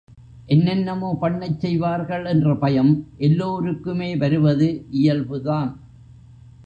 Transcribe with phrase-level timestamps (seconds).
[0.49, 2.91] என்னென்னமோ பண்ணச் செய்வார்கள் என்ற பயம்
[3.17, 4.69] எல்லோருக்குமே வருவது
[4.91, 5.71] இயல்புதான்.